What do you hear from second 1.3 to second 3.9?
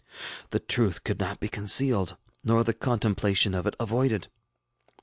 be concealed, nor the contemplation of it